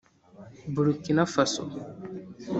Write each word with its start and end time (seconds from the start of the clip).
Burkina-Faso 0.73 1.61